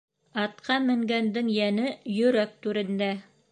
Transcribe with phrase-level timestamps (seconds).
[0.43, 3.15] Атҡа менгәндең йәне йөрәк түрендә.